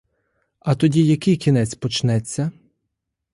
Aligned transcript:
А 0.59 0.75
тоді 0.75 1.05
який 1.07 1.37
кінець 1.37 1.75
почнеться? 1.75 2.51